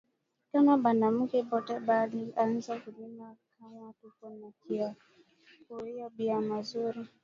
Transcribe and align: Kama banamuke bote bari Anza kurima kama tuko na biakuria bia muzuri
Kama 0.51 0.73
banamuke 0.83 1.39
bote 1.49 1.75
bari 1.87 2.21
Anza 2.43 2.73
kurima 2.83 3.27
kama 3.57 3.87
tuko 4.01 4.23
na 4.39 4.47
biakuria 4.67 6.05
bia 6.17 6.37
muzuri 6.49 7.01